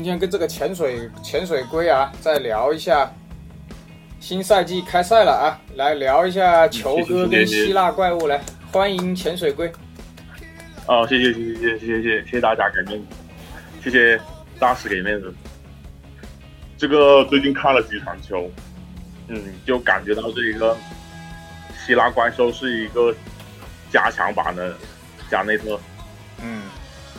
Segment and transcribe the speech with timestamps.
[0.00, 3.12] 今天跟这个潜水潜水龟啊，再聊一下
[4.18, 8.40] 新赛季开赛了啊，来聊一下球哥跟希腊怪物来，
[8.72, 9.70] 欢迎潜水龟。
[10.86, 13.06] 哦，谢谢谢谢谢谢谢谢谢谢大家给面子，
[13.84, 14.18] 谢谢
[14.58, 15.34] 大师给面子。
[16.78, 18.50] 这个最近看了几场球，
[19.28, 20.74] 嗯，就感觉到这一个
[21.84, 23.14] 希腊怪兽是一个
[23.92, 24.74] 加强版的
[25.30, 25.78] 加内特，
[26.42, 26.62] 嗯，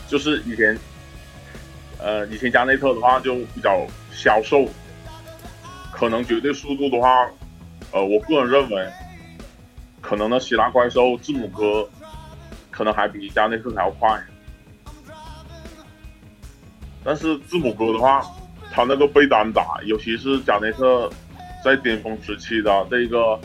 [0.08, 0.76] 就是以前。
[2.02, 4.68] 呃，以前加内特的话就比较消瘦，
[5.94, 7.30] 可能绝对速度的话，
[7.92, 8.90] 呃，我个人认为，
[10.02, 11.88] 可能呢希腊怪兽字母哥
[12.72, 14.20] 可能还比加内特还要快，
[17.04, 18.26] 但是字母哥的话，
[18.72, 21.08] 他那个背单打，尤其是加内特
[21.64, 23.40] 在巅峰时期的这个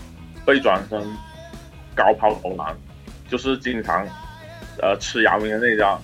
[0.47, 0.99] 背转身
[1.95, 2.75] 高抛投篮，
[3.29, 4.07] 就是经常
[4.81, 6.01] 呃吃姚明的那张，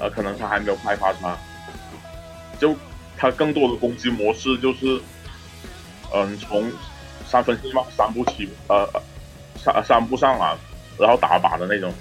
[0.00, 1.38] 呃，可能他还没有开发出来。
[2.58, 2.74] 就
[3.16, 5.00] 他更多的攻击模式就是，
[6.14, 6.70] 嗯，从
[7.26, 8.88] 三分线嘛，三步起，呃，
[9.56, 10.56] 三三步上篮，
[10.98, 11.92] 然后打靶的那种。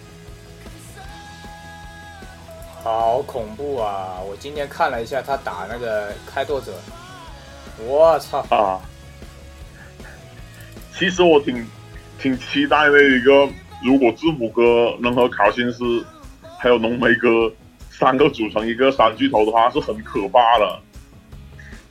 [2.84, 4.18] 好恐怖啊！
[4.22, 6.72] 我今天看了一下他打那个开拓者，
[7.80, 8.80] 我操啊！
[10.98, 11.68] 其实我挺
[12.18, 13.48] 挺期待那一个，
[13.84, 16.06] 如果字母哥能和考辛斯
[16.58, 17.52] 还有浓眉哥。
[17.98, 20.80] 三个组成一个三巨头的话是很可怕的。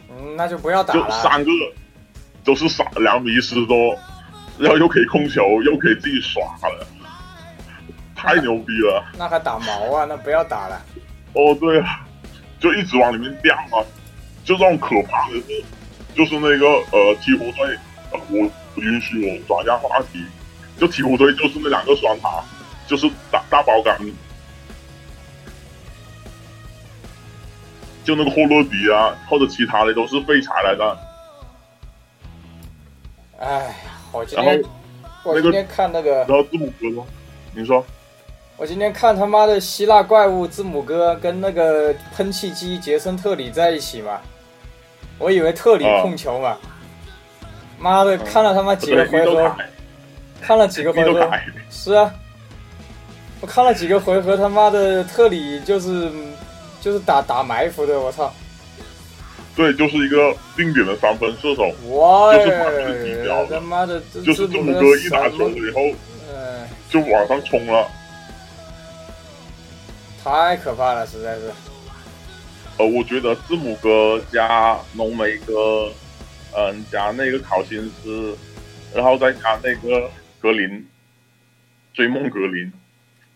[0.09, 1.01] 嗯，那就不要打了。
[1.01, 1.51] 就三个
[2.45, 3.99] 都是傻两米十多，
[4.57, 6.87] 然后又可以控球，又可以自己耍了，
[8.15, 9.05] 太牛逼了。
[9.19, 10.07] 那还打毛啊？
[10.09, 10.81] 那不要打了。
[11.33, 12.07] 哦，对啊，
[12.61, 13.83] 就一直往里面掉啊！
[14.45, 15.65] 就这种可怕的是，
[16.15, 17.77] 就是那个呃，鹈鹕队，
[18.31, 18.49] 我
[18.81, 20.25] 允许我转一下话题。
[20.79, 22.45] 就鹈鹕队就是那两个双塔，
[22.87, 23.99] 就是大大包杆。
[28.07, 30.99] 就那个霍洛迪啊，或者其他的都是废柴来的。
[33.41, 33.75] 哎，
[34.13, 34.63] 我今天
[35.25, 37.05] 我今天看那个，然后字母哥吗，
[37.53, 37.85] 你说？
[38.57, 44.21] 我今天看他妈的希腊怪物字母哥跟那个喷气机杰森特里在一起嘛，
[45.19, 46.57] 我以为特里控球嘛，
[47.77, 49.53] 妈的，看了他妈几个回合，
[50.41, 51.29] 看了几个回合，
[51.69, 52.15] 是啊，
[53.41, 56.09] 我看了几个回合，他妈的特里就是。
[56.81, 58.33] 就是打打埋伏的，我操！
[59.57, 62.35] 对，就是一个定点的三分射手，哇！
[62.37, 65.81] 就是他妈的，就是字母哥一拿球以后，
[66.31, 67.89] 嗯，就往上冲了，
[70.23, 71.51] 太可怕了，实在是。
[72.77, 75.91] 呃，我觉得字母哥加浓眉哥，
[76.55, 78.37] 嗯，加那个考辛斯，
[78.95, 80.87] 然后再加那个格林，
[81.95, 82.71] 追梦格林，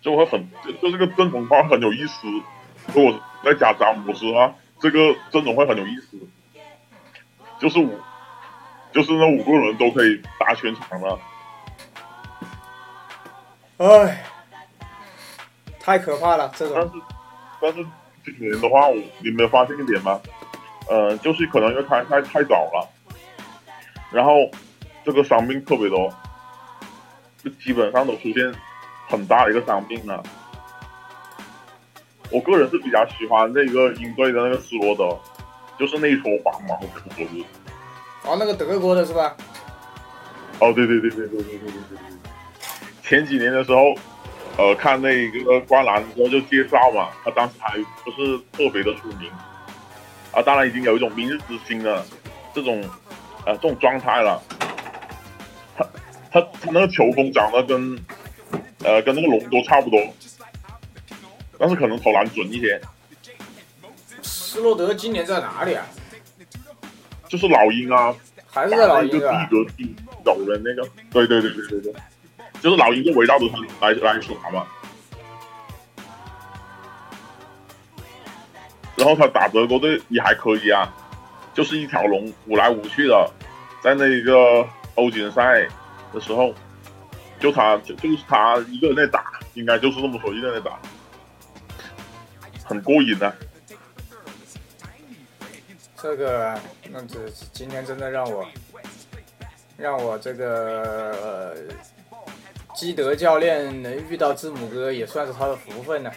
[0.03, 0.47] 就会很，
[0.81, 2.27] 就这个阵容话很有意思，
[2.95, 3.21] 如果。
[3.43, 4.99] 再加詹姆斯啊，这个
[5.31, 6.19] 阵容会很有意思，
[7.59, 7.99] 就是五，
[8.93, 11.19] 就是那五个人都可以打全场了。
[13.79, 14.23] 哎，
[15.79, 16.77] 太可怕了，这种。
[17.63, 17.87] 但是，但是
[18.27, 18.91] 今年的话，
[19.21, 20.21] 你没有发现一点吗？
[20.91, 22.87] 呃，就是可能因为开太太早了，
[24.11, 24.33] 然后
[25.03, 26.13] 这个伤病特别多，
[27.43, 28.55] 就基本上都出现
[29.09, 30.23] 很大的一个伤病了。
[32.31, 35.19] 我个人是比较喜欢那个鹰队的那个斯罗德，
[35.79, 37.45] 就是那一撮黄毛可不是？
[38.25, 39.37] 哦，那个德国的是吧？
[40.61, 41.99] 哦，对对对对对对对对对。
[43.03, 43.95] 前几年的时候，
[44.57, 49.29] 呃，看那个灌篮的时候就介绍嘛，他当时还不是特别的出名，
[50.33, 52.05] 啊，当然已经有一种明日之星的
[52.55, 52.85] 这种
[53.47, 54.41] 呃这种状态了。
[55.77, 55.85] 他
[56.31, 57.99] 他他那个球风长得跟
[58.85, 59.99] 呃跟那个龙都差不多。
[61.61, 62.81] 但是可能投篮准一些。
[64.23, 65.85] 斯洛德今年在哪里啊？
[67.29, 68.15] 就是老鹰啊，
[68.51, 69.47] 还是在老鹰啊？
[69.51, 71.95] 第一个第走的那个，对对对对对对，
[72.63, 74.67] 就是老鹰就围绕着他来来耍嘛。
[78.97, 80.91] 然后他打德国队也还可以啊，
[81.53, 83.31] 就是一条龙，舞来舞去的，
[83.83, 85.69] 在那个欧锦赛
[86.13, 86.55] 的时候，
[87.39, 89.25] 就他就就是他一个人在打，
[89.55, 90.79] 应该就是这么说，一个人在打。
[92.71, 93.35] 很过瘾的，
[96.01, 96.57] 这个
[96.89, 98.47] 那这今天真的让我
[99.77, 101.57] 让我这个
[102.77, 106.13] 基德教练能遇到字母哥，也算是他的福分了。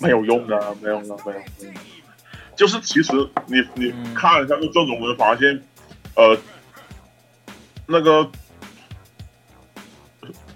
[0.00, 1.40] 没有用的，没有用，没有。
[2.56, 3.12] 就是其实
[3.46, 5.62] 你你看一下这阵容，会发现，
[6.16, 6.36] 呃，
[7.86, 8.28] 那个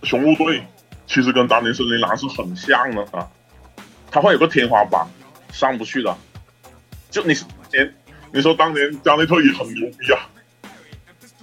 [0.03, 0.65] 雄鹿队
[1.07, 3.31] 其实跟当年森林狼是很像的啊。
[4.13, 5.07] 他会有个天花板，
[5.51, 6.15] 上不去的。
[7.11, 7.33] 就你
[7.73, 7.95] 年，
[8.31, 10.21] 你说当年加内特也很牛逼啊，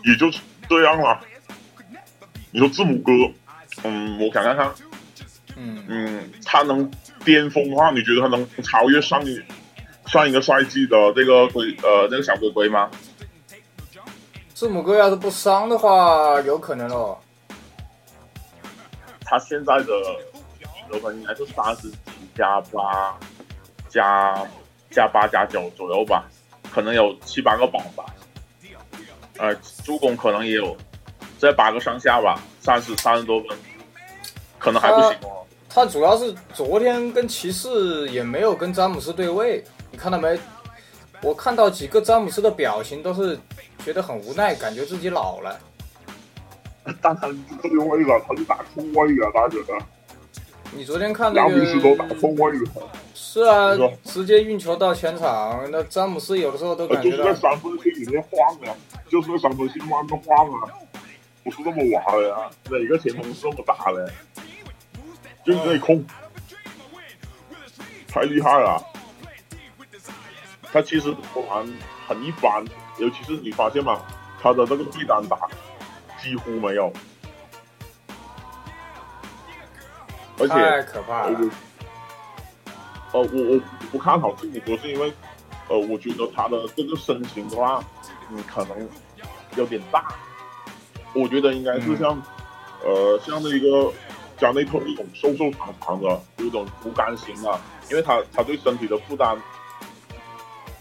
[0.05, 0.29] 也就
[0.69, 1.19] 这样了。
[2.51, 3.11] 你说字母哥，
[3.83, 4.71] 嗯，我想看看，
[5.55, 6.89] 嗯嗯，他能
[7.25, 9.41] 巅峰的话，你觉得他能超越上一
[10.05, 12.89] 上一个赛季的这个龟呃那个小龟龟吗？
[14.53, 17.17] 字母哥要是不伤的话，有可能哦。
[19.21, 19.93] 他现在的
[20.91, 21.97] 得分应该是三十几
[22.39, 23.19] 加八
[23.89, 24.47] 加
[24.89, 26.23] 加八加九左右吧，
[26.71, 28.05] 可能有七八个榜吧。
[29.37, 29.53] 呃，
[29.83, 30.75] 助攻可能也有
[31.37, 33.57] 在八个上下吧，三十三十多分，
[34.57, 35.45] 可能还不行哦。
[35.67, 39.61] 他主要是昨天跟骑士也没有跟詹姆斯对位，
[39.91, 40.39] 你看到没？
[41.21, 43.37] 我看到几个詹姆斯的表情都是
[43.83, 45.59] 觉得很无奈，感觉自己老了。
[47.01, 47.27] 但他
[47.61, 49.77] 对位了，他是打控位啊，大家觉得？
[50.71, 51.49] 你昨天看那个？
[51.49, 52.05] 詹姆斯都打。
[53.13, 55.69] 是啊，直接运球到前场。
[55.71, 58.75] 那詹姆斯有的时候都感觉就是在三分线里面晃啊，
[59.09, 60.69] 就是在三分线外面晃啊，
[61.43, 62.49] 不是这么玩的呀。
[62.69, 64.11] 哪个前锋是这么打的？
[65.45, 66.03] 就是这控，
[68.07, 68.83] 太厉害了。
[70.71, 71.67] 他其实投篮
[72.07, 72.63] 很一般，
[72.99, 74.01] 尤其是你发现吗？
[74.41, 75.37] 他的这个对单打
[76.21, 76.91] 几乎没有，
[80.39, 81.39] 而且太可怕了。
[83.11, 83.59] 呃，我我
[83.91, 85.13] 不看好字母哥，是因为
[85.67, 87.83] 呃，我觉得他的这个身形的话，
[88.31, 88.89] 嗯，可能
[89.55, 90.15] 有点大。
[91.13, 92.21] 我觉得应该是像
[92.83, 93.91] 呃像那个
[94.37, 97.59] 加内特那种瘦瘦长长的，有一种不甘心啊，
[97.89, 99.37] 因为他他对身体的负担。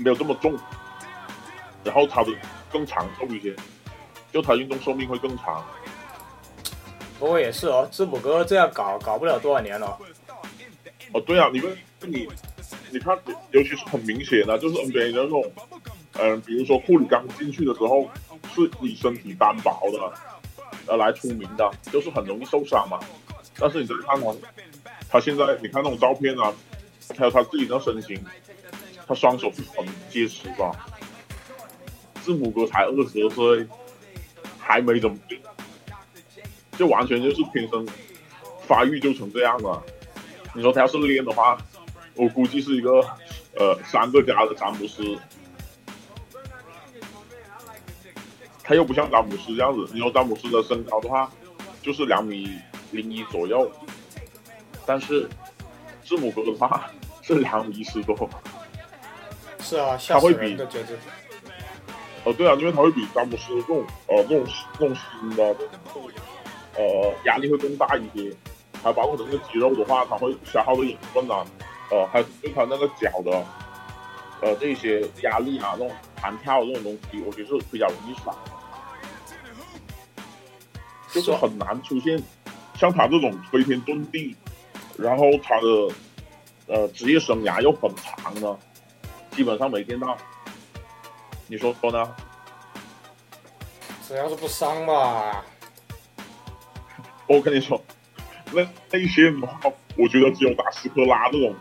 [0.00, 0.56] 没有这么重，
[1.82, 2.30] 然后他的
[2.70, 3.52] 更长寿一些，
[4.32, 5.60] 就他运动寿命会更长。
[7.18, 9.98] 不过也是哦，字母哥这样搞搞不了多少年了。
[11.12, 12.28] 哦，对啊，你们你
[12.90, 13.18] 你看，
[13.50, 15.52] 尤其是很明显的，就是 NBA 的那种，
[16.14, 18.08] 嗯，比如说库里刚进去的时候
[18.54, 20.12] 是以身体单薄的
[20.86, 23.00] 呃来出名的，就是很容易受伤嘛。
[23.58, 24.34] 但是你再看他，
[25.08, 26.52] 他现在你看那种照片啊，
[27.16, 28.22] 还有他自己的身形。
[29.06, 30.86] 他双手是很结实吧？
[32.22, 33.66] 字母哥才二十多岁，
[34.58, 35.16] 还没怎么，
[36.78, 37.86] 就完全就是天生
[38.66, 39.82] 发育就成这样了。
[40.54, 41.58] 你说他要是练的话，
[42.14, 43.00] 我估计是一个
[43.56, 45.18] 呃三个加的詹姆斯。
[48.62, 51.30] 他又不像詹姆斯这样子，你说詹姆斯的身高的话，
[51.82, 52.50] 就是两米
[52.90, 53.70] 零一左右，
[54.86, 55.28] 但是
[56.04, 56.88] 字母哥的话
[57.22, 58.28] 是两米一十多。
[59.60, 60.56] 是啊，他会比
[62.24, 64.46] 哦，对啊，因为他会比詹姆斯这种呃这种
[64.78, 65.56] 这种新的
[66.78, 68.34] 呃压力会更大一些，
[68.82, 71.44] 还包括整个肌肉的话，他会消耗的养分啊，
[71.90, 73.44] 呃，还有对他那个脚的
[74.40, 78.38] 呃这些压力啊，这种弹跳这种东西，我觉得是比较容易少，
[81.12, 82.22] 就是很难出现
[82.74, 84.36] 像他这种飞天遁地，
[84.96, 85.94] 然后他的
[86.68, 88.58] 呃职业生涯又很长的。
[89.32, 90.18] 基本上没见到，
[91.46, 92.16] 你说说呢？
[94.04, 95.44] 只要是不伤吧。
[97.28, 97.80] 我跟你说，
[98.52, 101.54] 那那些的话，我觉得只有打斯科拉这种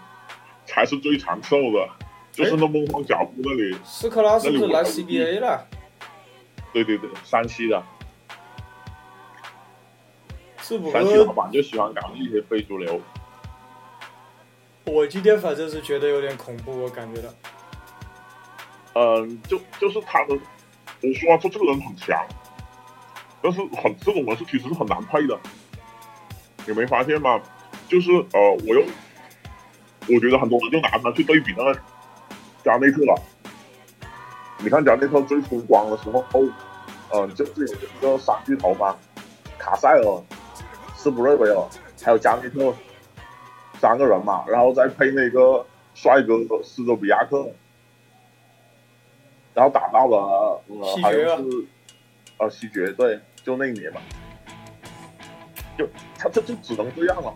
[0.65, 1.89] 才是最长寿的，
[2.31, 3.77] 就是那梦幻脚步那里。
[3.83, 5.67] 斯科拉是不是来 CBA 了？
[6.71, 7.83] 对对对，山西的。
[10.61, 10.89] 是不？
[10.91, 13.01] 山西老板就喜欢搞一些非主流。
[14.85, 17.29] 我今天反正是觉得有点恐怖，我感觉到。
[18.93, 22.17] 嗯，就就是他的，我说说这个人很强，
[23.41, 25.39] 但是很这种人是其实是很难配的，
[26.67, 27.41] 你没发现吗？
[27.87, 28.83] 就是呃，我又
[30.07, 31.79] 我觉得很多人就拿他去对比那个
[32.63, 33.15] 加内特了。
[34.59, 36.23] 你看加内特最风光的时候，
[37.13, 38.95] 嗯，就是有一个三巨头嘛，
[39.57, 40.23] 卡塞尔、
[40.95, 41.63] 斯普瑞维尔
[42.03, 42.73] 还有加内特
[43.79, 47.49] 三个人嘛，然后再配那个帅哥斯多比亚克。
[49.53, 51.65] 然后打到了，呃，好像是，
[52.37, 53.99] 呃，西决对，就那一年嘛，
[55.77, 57.33] 就他这就只能这样了。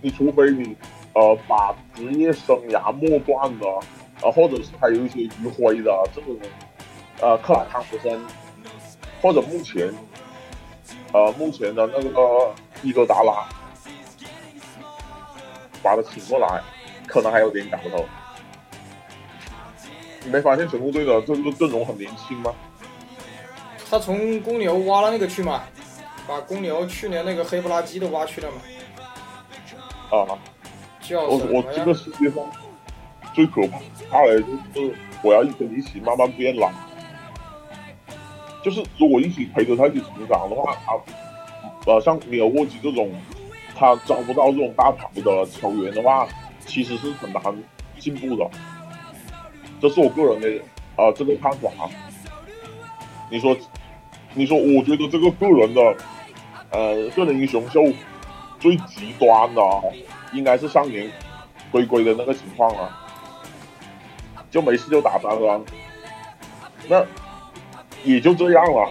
[0.00, 0.76] 你除非你，
[1.12, 3.66] 呃，把职业生涯末段的，
[4.22, 6.36] 呃，或者是还有一些余晖的这种，
[7.20, 8.20] 呃，克莱汤普森，
[9.20, 9.92] 或者目前，
[11.12, 13.48] 呃，目前的那个伊戈达拉，
[15.82, 16.62] 把他请过来，
[17.06, 18.04] 可能还有点搞头。
[20.24, 22.54] 你没发现神户队的这个阵容很年轻吗？
[23.90, 25.62] 他从公牛挖了那个去吗，
[26.28, 28.56] 把公牛去年那个黑不拉几的挖去了嘛。
[30.10, 30.38] 啊，
[31.10, 32.44] 我我这个世界上
[33.34, 33.66] 最可
[34.10, 36.70] 怕的就是我要一跟一起慢慢变老。
[38.62, 41.00] 就是如果一起陪着他一起成长的话，啊，
[41.86, 43.10] 呃，像米尔沃基这种，
[43.74, 46.28] 他招不到这种大牌的球员的话，
[46.66, 47.42] 其实是很难
[47.98, 48.50] 进步的。
[49.80, 50.62] 这是我个人的
[50.96, 51.70] 啊这个看法。
[53.30, 53.56] 你说，
[54.34, 55.80] 你说，我觉得这个个人的，
[56.70, 57.82] 呃，个人英雄秀
[58.58, 59.62] 最极端的，
[60.32, 61.10] 应该是上年
[61.70, 63.06] 龟龟的那个情况啊，
[64.50, 65.64] 就没事就打三双，
[66.88, 67.04] 那。
[68.04, 68.88] 也就这样了，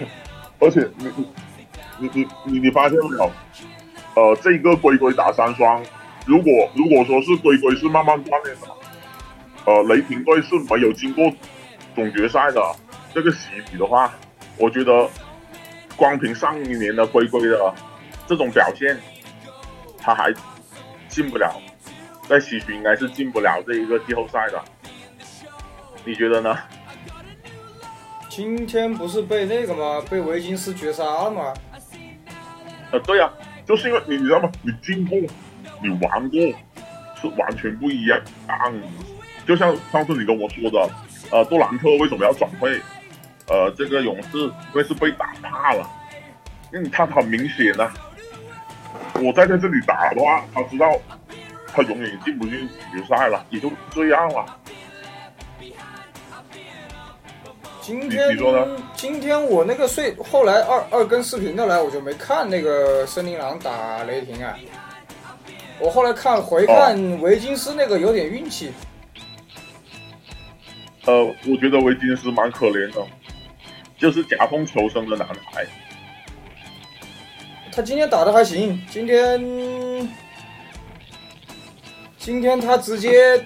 [0.58, 1.28] 而且你你
[1.98, 3.30] 你你你你发现没有？
[4.14, 5.84] 呃，这个龟龟打三双，
[6.24, 8.68] 如果如果说是龟龟是慢慢锻炼的，
[9.66, 11.30] 呃，雷霆队是没有经过
[11.94, 12.74] 总决赛的
[13.12, 14.10] 这个洗礼的话，
[14.56, 15.06] 我觉得
[15.98, 17.74] 光凭上一年的龟龟的
[18.26, 18.96] 这种表现，
[20.00, 20.32] 他还
[21.08, 21.60] 进不了，
[22.28, 24.62] 在西区应该是进不了这一个季后赛的，
[26.04, 26.56] 你觉得呢？
[28.28, 30.00] 今天不是被那个吗？
[30.08, 31.52] 被维金斯绝杀了吗？
[32.92, 33.28] 呃，对呀，
[33.66, 34.48] 就是因为你知道吗？
[34.62, 35.18] 你进过，
[35.82, 36.40] 你玩过，
[37.20, 38.20] 是完全不一样。
[39.44, 40.88] 就像上次你跟我说的，
[41.32, 42.80] 呃，杜兰特为什么要转会？
[43.48, 45.88] 呃，这个勇士因为是被打怕了。
[46.72, 47.90] 因为你看他很明显呐，
[49.14, 50.94] 我在在这里打的话，他知道
[51.66, 54.44] 他永远进不进决赛了，也就这样了。
[57.80, 58.36] 今天
[58.94, 64.54] 今天我那个睡，后来二二更视频的来，我就没看那个森林狼打雷霆啊。
[65.80, 68.72] 我后来看回看维金斯那个有点运气。
[71.06, 73.00] 呃，我觉得维金斯蛮可怜的，
[73.98, 75.66] 就是夹缝求生的男孩。
[77.72, 80.08] 他今天打的还行，今天
[82.16, 83.44] 今天他直接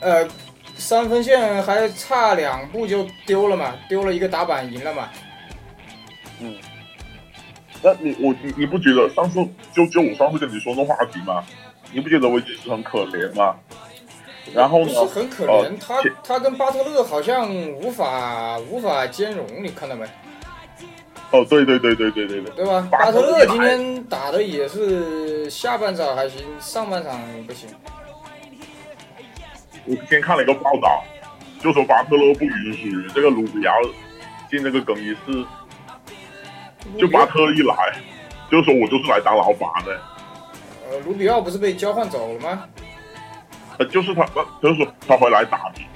[0.00, 0.28] 呃。
[0.76, 5.10] 三分线还差两步就丢了嘛，丢了一个打板赢了嘛。
[6.40, 6.56] 嗯，
[7.82, 11.44] 那你我你你不觉得上次就就我上次跟你说的话题吗？
[11.92, 13.54] 你不觉得维金斯很可怜吗？
[14.54, 14.92] 然后呢？
[14.92, 20.04] 是很可怜，他他跟巴特勒好像无法无法兼容，你看到没？
[21.32, 22.88] 哦，对对对对对对对，对吧？
[22.90, 27.68] 巴特勒今天打的也是下半场还行，上半场不行。
[29.86, 31.04] 我之前看了一个报道，
[31.62, 33.74] 就说巴特勒不允许这个卢比奥
[34.50, 35.46] 进这个更衣室，
[36.98, 37.74] 就巴特勒一来，
[38.50, 39.96] 就说我就是来当老板的。
[40.90, 42.64] 呃，卢比奥不是被交换走了吗？
[43.80, 44.26] 呃，就是他，
[44.62, 45.86] 就是说他回来打比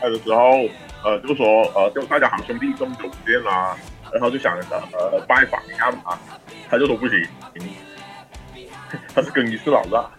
[0.00, 0.66] 赛的时候，
[1.04, 3.76] 呃，就说呃，就大家好兄弟这么久不见啦，
[4.10, 6.18] 然后就想呃拜访一下嘛，
[6.70, 7.22] 他就说不行，
[9.14, 10.10] 他是更衣室老大。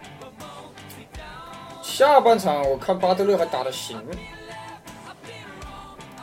[1.82, 4.00] 下半场我看巴特勒还打得行。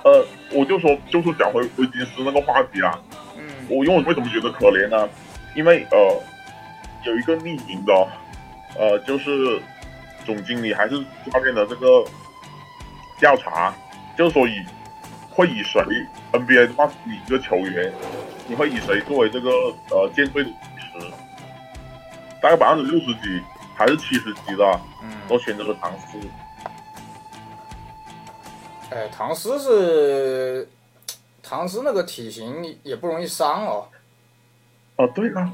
[0.06, 2.98] 呃，我就说，就是讲回威金斯那个话题啊。
[3.38, 3.44] 嗯。
[3.68, 5.10] 我因为为什么觉得可怜呢？
[5.54, 5.98] 因为呃，
[7.04, 7.94] 有一个匿名的，
[8.78, 9.62] 呃，就是
[10.26, 11.00] 总经理还是
[11.32, 12.06] 教练的这个
[13.20, 13.74] 调查，
[14.18, 14.64] 就是说以
[15.30, 15.82] 会以谁
[16.32, 17.94] NBA 的话，你一个球员，
[18.48, 19.50] 你会以谁作为这个
[19.90, 21.12] 呃舰队的主持？
[22.42, 23.42] 大概百分之六十几
[23.76, 24.80] 还是七十几的？
[25.28, 26.18] 都选择了唐斯，
[28.90, 30.68] 哎，唐斯是
[31.42, 33.88] 唐斯那个体型也不容易伤哦。
[34.98, 35.50] 哦，对啊，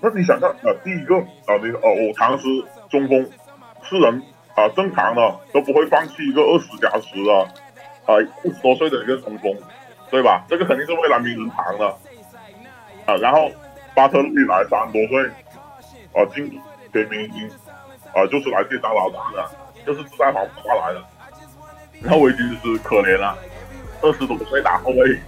[0.00, 2.44] 那你想看啊，第一个啊，那个哦，我唐斯
[2.90, 3.24] 中锋
[3.92, 4.22] 是人
[4.56, 7.32] 啊，正常的都不会放弃一个二十加十的
[8.06, 9.54] 啊，五十多岁的一个中锋，
[10.10, 10.44] 对吧？
[10.48, 11.86] 这个肯定是为了名人堂的
[13.04, 13.14] 啊。
[13.20, 13.50] 然后
[13.94, 15.28] 巴特利来三十多岁
[16.14, 16.60] 啊，进
[16.92, 17.50] 全明星。
[18.14, 19.50] 啊，就是来这当老大的，
[19.86, 21.02] 就是自带防花来的。
[22.02, 23.38] 然后维金斯可怜了，
[24.02, 25.18] 二十多岁打后卫，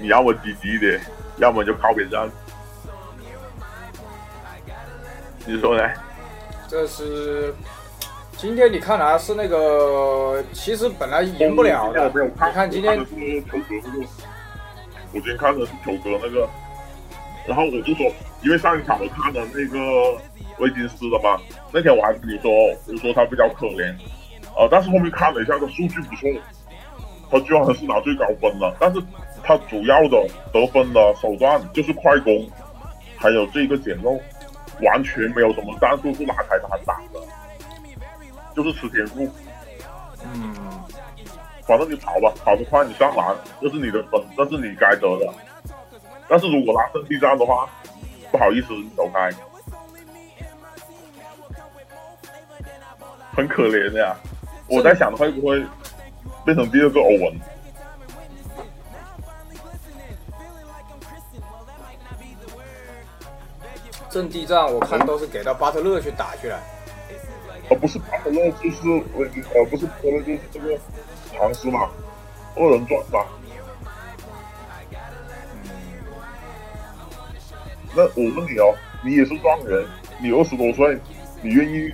[0.00, 0.98] 你要么积极一点，
[1.36, 2.26] 要么就靠边站。
[5.44, 5.86] 你说呢？
[6.70, 7.52] 这是
[8.36, 12.08] 今天你看来是那个，其实本来赢不了的。
[12.14, 12.96] 你看今天。
[15.12, 16.48] 我今天看的是球哥那个，
[17.44, 18.06] 然后我就说，
[18.44, 20.16] 因为上一场我看的那个。
[20.58, 21.40] 威金斯的嘛，
[21.72, 23.94] 那天我还跟你说，我说他比较可怜，
[24.54, 26.28] 呃，但是后面看了一下，他数据不错，
[27.30, 29.00] 他居然还是拿最高分了，但是
[29.42, 32.46] 他主要的得分的手段就是快攻，
[33.16, 34.20] 还有这个捡漏，
[34.82, 37.20] 完全没有什么战术是拉开他打的，
[38.54, 39.28] 就是吃天赋。
[40.34, 40.54] 嗯，
[41.66, 45.32] 反正你跑吧，跑得快你上篮，这是你的分，这是你该得的。
[46.28, 47.68] 但是如果拉胜地战的话，
[48.30, 49.30] 不好意思，你走开。
[53.32, 54.16] 很可怜的呀。
[54.66, 55.60] 我在想会不会
[56.44, 57.34] 变成第二个欧文。
[64.10, 66.58] 阵地战我看都是给到巴特勒去打去了。
[67.70, 69.24] 而不是巴特勒就是我
[69.54, 70.76] 呃不是巴特勒就是这个
[71.38, 71.88] 唐斯嘛，
[72.56, 73.24] 二人转嘛。
[77.94, 78.74] 那我问你哦，
[79.04, 79.84] 你也是状元，
[80.20, 80.98] 你二十多岁，
[81.42, 81.92] 你愿意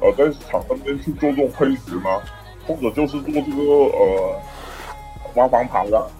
[0.00, 2.20] 呃在场上面去做这种配角吗？
[2.66, 4.42] 或者就是做这个呃
[5.34, 6.10] 挖防跑的？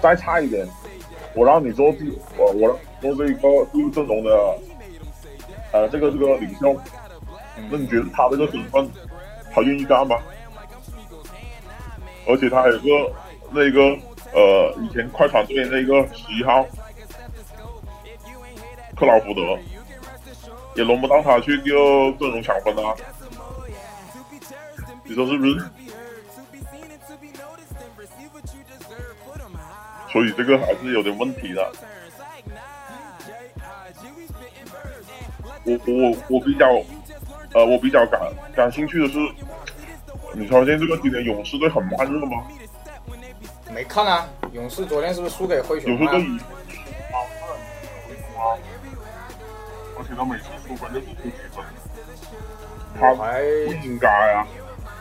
[0.00, 0.66] 再差一点，
[1.34, 4.58] 我让你做第我我做这一个第一阵容的
[5.72, 6.80] 呃这个这个领袖，
[7.70, 8.88] 那你觉得他这个身份
[9.52, 10.16] 他愿意干吗？
[12.26, 13.12] 而且他还有个
[13.50, 13.80] 那个
[14.32, 16.64] 呃以前快船队那个十一号。
[18.94, 19.58] 克劳福德
[20.76, 22.94] 也轮不到他去就阵容抢分啊，
[25.02, 25.58] 你说是不是？
[30.12, 31.72] 所以这个还是有点问题的。
[35.64, 36.66] 我我我比较
[37.54, 38.20] 呃，我比较感
[38.54, 39.18] 感兴趣的是，
[40.34, 42.44] 你发现这个今年勇士队很慢热吗？
[43.72, 46.12] 没看啊，勇士昨天是不是输给灰熊啊？
[50.14, 51.64] 他每次输分都是出几分，
[53.00, 54.46] 他不应该啊！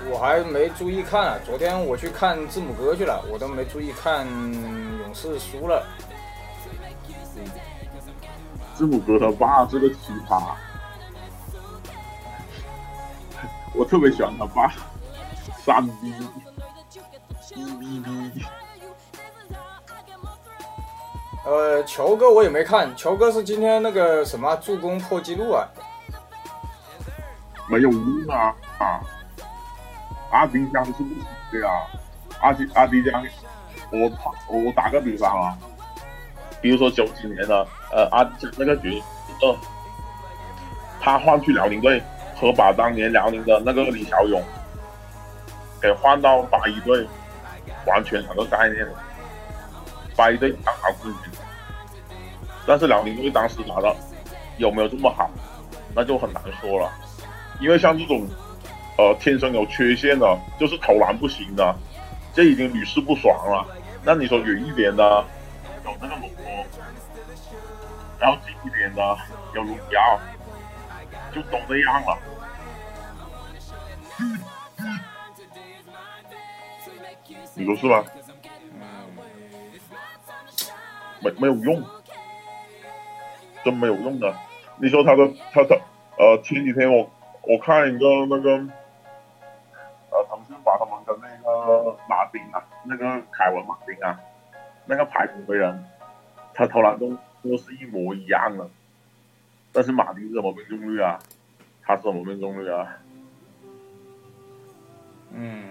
[0.09, 5.85] 我还没注意看啊，昨天我去看字母哥去了，我都没注意看勇士输了。
[8.75, 10.41] 字母哥他爸是个奇葩，
[13.75, 14.73] 我特别喜欢他爸，
[15.57, 16.13] 三逼
[17.55, 18.45] 一逼逼。
[21.43, 25.67] 呃，球哥我也没看，球哥是今天那个什么助攻破纪录啊？
[27.67, 29.01] 没有用啊啊！
[30.31, 31.69] 阿迪加是不行的呀，
[32.41, 33.23] 阿迪阿迪江，
[33.91, 34.11] 我
[34.47, 35.57] 我我打个比方啊，
[36.61, 39.01] 比如说九几年的呃阿那个角
[39.39, 39.55] 色，
[41.01, 42.01] 他换去辽宁队，
[42.35, 44.41] 和把当年辽宁的那个李小勇
[45.81, 47.05] 给换到八一队，
[47.87, 48.87] 完全两个概念。
[50.15, 51.37] 八一队刚好自己，
[52.67, 53.95] 但是辽宁队当时打的
[54.57, 55.29] 有没有这么好，
[55.95, 56.91] 那就很难说了。
[57.59, 58.27] 因为像这种
[58.97, 61.73] 呃天生有缺陷的，就是投篮不行的，
[62.35, 63.65] 这已经屡试不爽了。
[64.03, 65.23] 那你说远一点的
[65.83, 66.27] 有那个罗，
[68.19, 69.17] 然后近一点的
[69.53, 70.19] 有卢比奥，
[71.33, 72.17] 就都这样了。
[77.53, 78.03] 你说是吧？
[81.19, 81.83] 没没有用，
[83.63, 84.33] 真没有用的。
[84.77, 85.79] 你说他的他的
[86.17, 87.07] 呃前几天我
[87.43, 88.51] 我看一个那个
[90.09, 94.19] 呃腾讯把他们跟那个马丁啊，那个凯文马丁啊，
[94.91, 95.85] 那个排骨飞人，
[96.53, 98.69] 他投篮都都是一模一样的。
[99.71, 101.17] 但是马丁是什么命中率啊？
[101.81, 102.97] 他是什么命中率啊？
[105.33, 105.69] 嗯，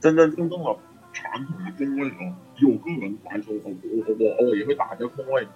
[0.00, 0.76] 真真正正的。
[1.14, 5.46] 传统的中卫哦，以我个人来说，我我我偶尔也会打一个控卫。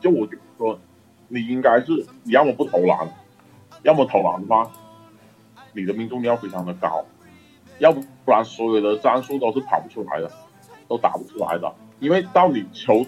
[0.00, 0.78] 就我就说，
[1.26, 2.96] 你应该是你要么不投篮，
[3.82, 4.70] 要么投篮的话，
[5.72, 7.04] 你的命中率要非常的高，
[7.80, 10.30] 要不不然所有的战术都是跑不出来的，
[10.88, 11.72] 都打不出来的。
[12.00, 13.04] 因为到你球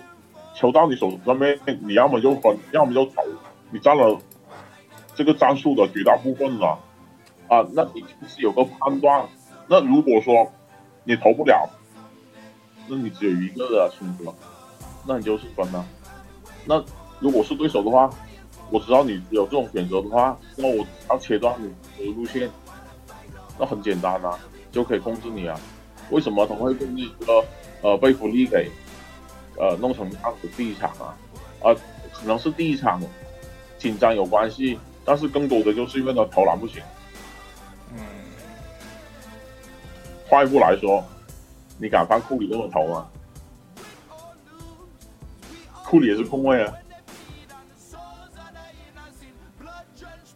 [0.54, 3.22] 球到你手上面，你要么就分，要么就投，
[3.70, 4.18] 你占了
[5.14, 6.78] 这个战术的绝大部分了
[7.48, 7.66] 啊。
[7.72, 9.26] 那你是有个判断。
[9.66, 10.50] 那如果说，
[11.04, 11.68] 你投不了，
[12.88, 14.34] 那你只有一个的选择，
[15.06, 15.84] 那你就是分了。
[16.66, 16.84] 那
[17.20, 18.10] 如果是对手的话，
[18.70, 22.50] 我知道你有这种选择的话，那我要切断你的路线，
[23.58, 24.36] 那很简单啊，
[24.72, 25.58] 就可以控制你啊。
[26.10, 27.44] 为什么他会被那个
[27.82, 28.70] 呃贝弗利给
[29.56, 31.16] 呃弄成这样子第一场啊？
[31.62, 31.74] 啊，
[32.12, 33.02] 可能是第一场
[33.78, 36.82] 紧张有关系，但是更多的就是因为他投篮不行。
[37.96, 38.00] 嗯
[40.28, 41.04] 换一步来说，
[41.76, 43.08] 你敢放库里这么投吗？
[45.84, 46.72] 库里也是空位啊，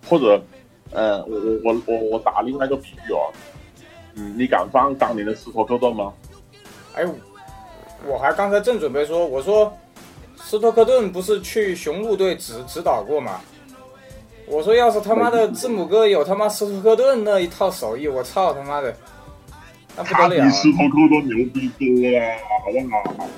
[0.09, 0.43] 或者，
[0.91, 3.31] 呃，我我我我我打另外一个比喻哦，
[4.14, 6.12] 嗯，你敢放当年的斯托克顿吗？
[6.94, 7.05] 哎，
[8.07, 9.72] 我还刚才正准备说，我说
[10.37, 13.40] 斯托克顿不是去雄鹿队指指导过吗？
[14.46, 18.94] 我说要是他妈的字母哥有他妈斯托克顿那一套手艺，我操他妈的！
[19.96, 23.29] 那不得了、啊比斯托克顿牛逼多了，好不好？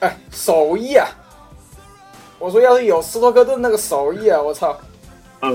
[0.00, 1.08] 哎，手艺啊！
[2.38, 4.78] 我说要是有斯托克顿那个手艺啊，我操！
[5.40, 5.50] 呃，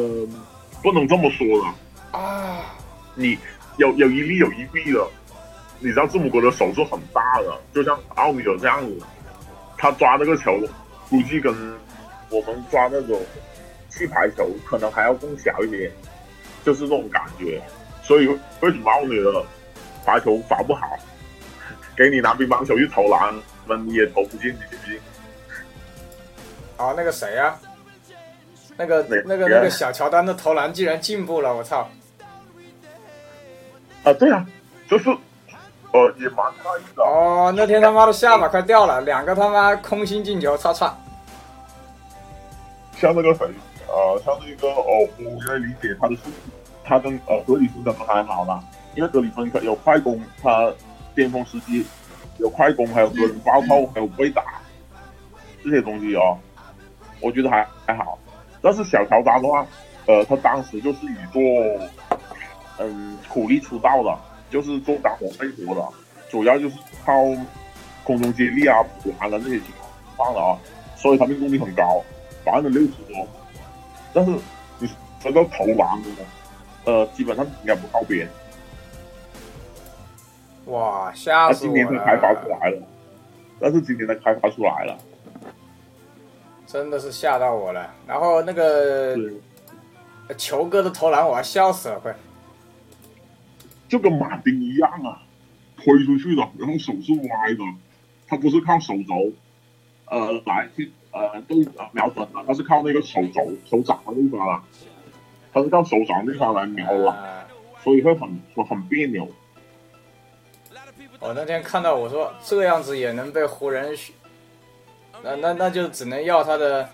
[0.84, 2.75] 不能这么说的啊！
[3.15, 3.38] 你
[3.82, 5.04] 有有一利有一弊的，
[5.80, 8.96] 你知道字母哥的手是很大的，就像奥尼尔这样子，
[9.76, 10.60] 他抓那个球，
[11.10, 11.52] 估计跟
[12.30, 13.20] 我们抓那种
[13.89, 15.91] 气排球可能还要更小一点，
[16.63, 17.60] 就是这种感觉。
[18.04, 18.28] 所以
[18.60, 19.44] 为什么奥尼尔
[20.06, 20.96] 罚球罚不好？
[21.98, 23.34] 给你拿乒乓球去投篮，
[23.84, 25.00] 你也投不进，你信不信？
[26.78, 27.58] 啊，那个谁呀？
[28.78, 31.89] 那个那个那个小乔丹的投篮竟然进步了，我操！
[34.04, 34.46] 啊，对啊，
[34.90, 35.10] 就是
[35.92, 37.04] 呃也蛮差异的。
[37.04, 40.96] 哦，那天他妈的下巴快掉了，两个他妈空心进球，擦擦。
[42.98, 43.46] 像那个谁，
[43.88, 46.22] 呃，像那个哦，我现在理解他的是，
[46.84, 48.64] 他跟呃格里芬可能还好啦，
[48.96, 50.72] 因为格里芬有快攻，他
[51.16, 51.86] 巅峰时期
[52.38, 54.44] 有快攻，还有个人爆扣，还有被打
[55.64, 56.38] 这些东西哦，
[57.20, 58.18] 我觉得还还好。
[58.62, 59.66] 但是小乔丹的话，
[60.06, 61.42] 呃，他当时就是以做，
[62.82, 64.17] 嗯，苦力出道的，
[64.50, 65.88] 就是做干活累活的，
[66.30, 67.13] 主要就是靠
[68.04, 69.67] 空中接力啊、补篮的这些情
[70.15, 70.58] 况的啊，
[70.96, 72.04] 所以他命中率很高，
[72.44, 73.28] 百分之六十多。
[74.13, 74.32] 但是
[74.80, 74.89] 你
[75.22, 76.02] 说到投篮，
[76.86, 78.28] 呃，基本上应该不靠边。
[80.65, 81.74] 哇，吓死我了！
[81.74, 82.82] 他今年才开发出来了，
[83.60, 84.98] 但是今年才开发出来了。
[86.65, 89.17] 真的是吓到我了，然后那个
[90.38, 92.15] 球哥的投篮，我要笑死了，快！
[93.91, 95.21] 就跟马丁一样啊，
[95.75, 97.63] 推出去的，然后手是歪的，
[98.25, 99.34] 他不是靠手肘，
[100.06, 101.58] 呃，来去呃对
[101.91, 104.63] 瞄准的，他是靠那个手肘手掌的地方啊，
[105.51, 107.45] 他是靠手掌地方来瞄啊，
[107.84, 109.27] 所以会很很别扭。
[111.19, 113.93] 我那天看到我说这样子也能被湖人。
[115.21, 116.89] 那那那就只能要他的，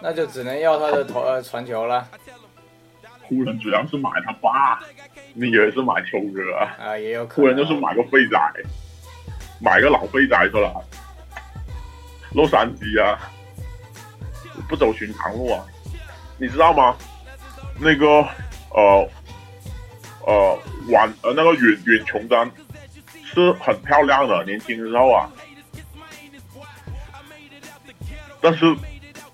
[0.00, 2.08] 那就只能要他的投呃传球了。
[3.28, 4.80] 湖人主要是买他爸，
[5.34, 6.76] 你以为是买球哥啊？
[6.78, 7.44] 啊，也有可能。
[7.44, 8.38] 湖人就是买个废仔，
[9.60, 10.72] 买个老废仔出来。
[12.32, 13.18] 洛杉矶啊，
[14.68, 15.64] 不走寻常路啊，
[16.38, 16.96] 你知道吗？
[17.78, 18.06] 那个
[18.70, 19.08] 呃
[20.26, 20.58] 呃
[20.90, 22.50] 晚呃那个远远琼丹
[23.24, 25.28] 是很漂亮的，年轻的时候啊。
[28.40, 28.64] 但是，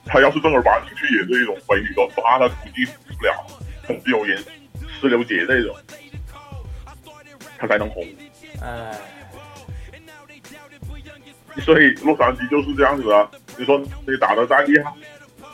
[0.06, 3.46] 他要是正儿八经去演这一种美女的话，他估计死不了，
[3.82, 4.36] 很有颜
[5.00, 5.76] 石榴姐那种，
[7.58, 8.06] 他才能红。
[8.60, 8.98] 哎，
[11.60, 13.30] 所以洛杉矶就是这样子啊。
[13.58, 14.92] 你说你打的再厉害，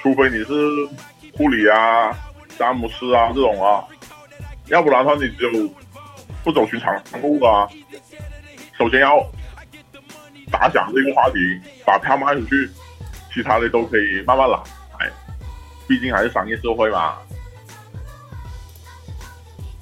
[0.01, 0.53] 除非你是
[1.37, 2.17] 库里啊、
[2.59, 3.85] 詹姆斯啊这种啊，
[4.67, 5.49] 要不然的话你就
[6.45, 7.69] 不走寻常路啊。
[8.77, 9.25] 首先要
[10.51, 11.39] 打响这个话题，
[11.85, 12.71] 把票卖出去。
[13.31, 14.59] 其他的都可以慢慢来，
[14.99, 15.09] 哎，
[15.87, 17.19] 毕竟还是商业社会嘛。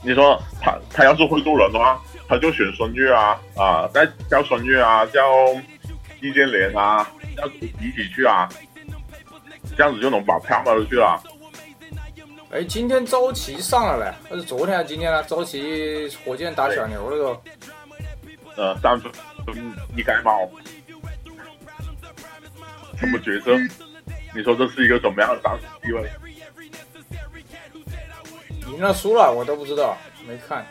[0.07, 5.21] 你说他他要是会做人的话，他就选孙悦啊啊，再叫孙悦啊，叫
[6.21, 8.49] 易建联啊，叫一起去啊，
[9.77, 11.21] 这样子就能把票卖出去了。
[12.53, 15.21] 哎，今天周琦上了嘞，那是昨天还是今天呢？
[15.25, 19.13] 周琦火箭打小牛那个，呃，三分
[19.97, 20.49] 一盖帽。
[22.97, 23.59] 什么角色？
[24.33, 26.09] 你说这是一个怎么样的当时地位？
[28.69, 30.67] 赢了输了我都不知道，没看。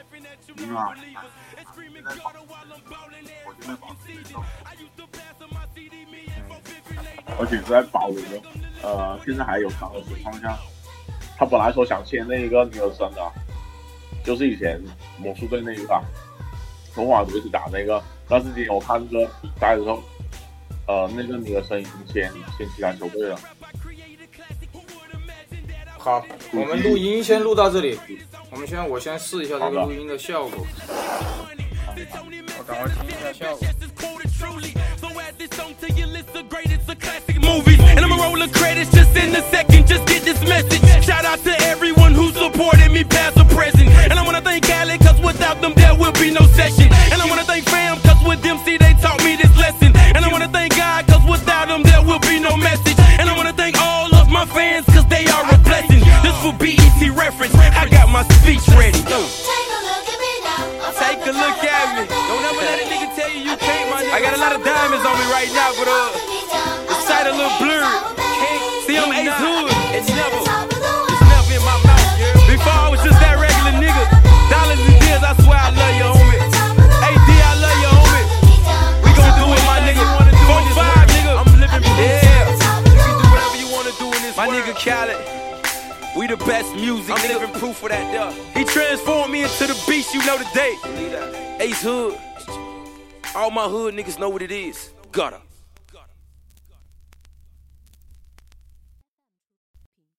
[0.57, 0.93] 赢了。
[7.37, 8.41] 而且是在保留的，
[8.83, 10.57] 呃，现在还有他的情况下，
[11.37, 13.31] 他本来说想签那一个尼尔森的，
[14.23, 14.81] 就是以前
[15.17, 16.01] 魔术队那一个，
[16.93, 20.01] 从华队一起打那个，但是今天我看这个比赛的时候。
[20.87, 23.39] 呃，那个你的声音先先其他球队了。
[26.05, 27.97] 好，我们录音先录到这里。
[28.51, 30.63] 我们先，我先试一下这个录音的效果。
[32.59, 33.65] 我赶快听一下效果。
[50.13, 52.94] And I wanna thank God, cause without them there will be no message.
[87.15, 88.31] I'm living proof of that, yeah.
[88.53, 90.75] He transformed me into the beast you know today.
[91.61, 92.17] Ace Hood.
[93.35, 94.91] All my hood niggas know what it is.
[95.13, 95.39] Gutter.